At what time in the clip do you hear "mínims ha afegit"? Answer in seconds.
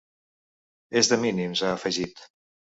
1.27-2.29